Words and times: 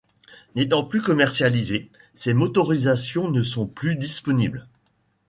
N'étant 0.55 0.83
plus 0.83 0.99
commercialisées, 0.99 1.91
ces 2.15 2.33
motorisations 2.33 3.29
ne 3.29 3.43
sont 3.43 3.67
plus 3.67 3.95
disponibles. 3.95 4.67